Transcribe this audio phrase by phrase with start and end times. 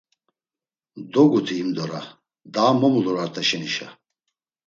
[1.17, 2.01] Doguti himdora
[2.53, 3.87] daa mo mulur Art̆aşenişa.